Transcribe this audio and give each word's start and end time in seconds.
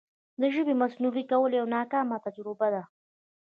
د 0.41 0.43
ژبې 0.55 0.73
مصنوعي 0.81 1.23
کول 1.31 1.51
یوه 1.59 1.71
ناکامه 1.75 2.17
تجربه 2.25 2.67
ده. 2.73 2.83